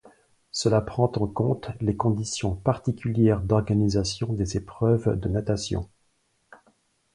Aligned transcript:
Cela 0.49 0.81
prend 0.81 1.11
en 1.17 1.27
compte 1.27 1.69
les 1.79 1.95
conditions 1.95 2.55
particulières 2.55 3.39
d'organisation 3.39 4.33
des 4.33 4.57
épreuves 4.57 5.15
de 5.19 5.29
natation. 5.29 5.87